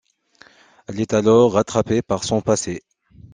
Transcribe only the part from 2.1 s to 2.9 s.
son passé.